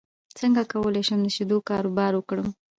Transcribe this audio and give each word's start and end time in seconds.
څنګه 0.39 0.61
کولی 0.71 1.01
شم 1.07 1.19
د 1.23 1.27
شیدو 1.35 1.57
کاروبار 1.69 2.11
وکړم 2.15 2.47